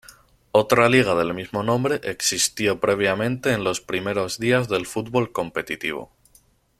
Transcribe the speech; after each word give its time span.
Otra 0.51 0.89
liga 0.89 1.13
del 1.13 1.35
mismo 1.35 1.61
nombre 1.61 2.01
existió 2.03 2.79
previamente 2.79 3.53
en 3.53 3.63
los 3.63 3.81
primeros 3.81 4.39
días 4.39 4.67
del 4.67 4.87
fútbol 4.87 5.31
competitivo. 5.31 6.11